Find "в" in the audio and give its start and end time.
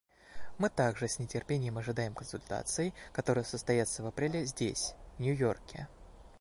4.01-4.07, 5.17-5.19